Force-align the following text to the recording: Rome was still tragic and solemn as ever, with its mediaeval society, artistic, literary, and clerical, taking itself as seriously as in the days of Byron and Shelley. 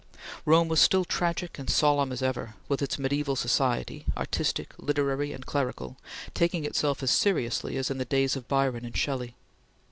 Rome 0.47 0.67
was 0.67 0.81
still 0.81 1.05
tragic 1.05 1.59
and 1.59 1.69
solemn 1.69 2.11
as 2.11 2.23
ever, 2.23 2.55
with 2.67 2.81
its 2.81 2.97
mediaeval 2.97 3.35
society, 3.35 4.05
artistic, 4.17 4.73
literary, 4.79 5.31
and 5.31 5.45
clerical, 5.45 5.95
taking 6.33 6.65
itself 6.65 7.03
as 7.03 7.11
seriously 7.11 7.77
as 7.77 7.91
in 7.91 7.99
the 7.99 8.03
days 8.05 8.35
of 8.35 8.47
Byron 8.47 8.83
and 8.83 8.97
Shelley. 8.97 9.35